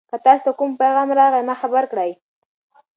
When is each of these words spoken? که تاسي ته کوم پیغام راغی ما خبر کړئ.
که 0.09 0.17
تاسي 0.23 0.41
ته 0.45 0.51
کوم 0.59 0.71
پیغام 0.81 1.09
راغی 1.19 1.41
ما 1.47 1.55
خبر 1.61 1.83
کړئ. 1.91 2.11